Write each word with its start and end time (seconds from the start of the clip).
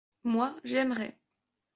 Moi, 0.23 0.59
j’aimerai. 0.63 1.13